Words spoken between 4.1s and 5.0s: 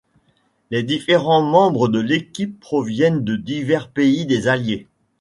des Alliés.